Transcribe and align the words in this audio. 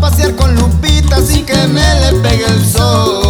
pasear 0.00 0.34
con 0.36 0.54
Lupita 0.54 1.20
sin 1.20 1.44
que 1.44 1.56
me 1.68 2.00
le 2.00 2.12
pegue 2.20 2.46
el 2.46 2.66
sol. 2.66 3.27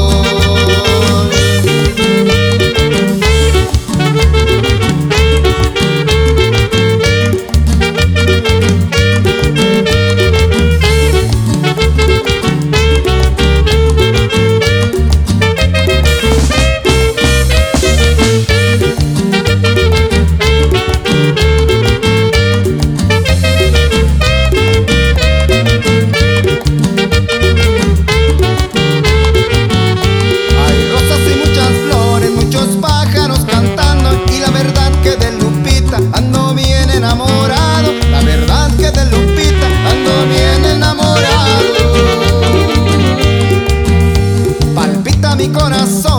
mi 45.39 45.49
corazón. 45.53 46.18